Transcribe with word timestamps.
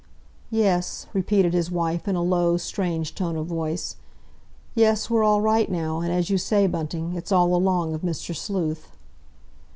"Yes," 0.49 1.05
repeated 1.13 1.53
his 1.53 1.69
wife, 1.69 2.07
in 2.07 2.15
a 2.15 2.23
low, 2.23 2.57
strange 2.57 3.13
tone 3.13 3.37
of 3.37 3.45
voice. 3.45 3.97
"Yes, 4.73 5.11
we're 5.11 5.23
all 5.23 5.41
right 5.41 5.69
now, 5.69 5.99
and 5.99 6.11
as 6.11 6.27
you 6.27 6.39
say, 6.39 6.65
Bunting, 6.65 7.13
it's 7.13 7.31
all 7.31 7.53
along 7.53 7.93
of 7.93 8.01
Mr. 8.01 8.35
Sleuth." 8.35 8.87